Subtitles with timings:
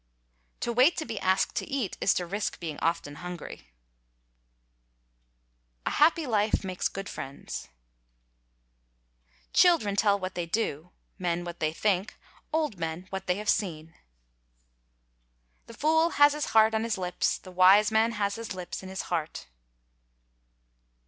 [0.61, 3.67] —To wait to be asked to eat is to risk being often hungry.—
[5.85, 12.15] A happy life makes good friends.—Children tell what they do, men what they think,
[12.51, 13.47] old men what they have
[15.69, 16.97] seen.—The fool has his heart on his.
[16.97, 19.45] lips, the wise man has his lips in his heart.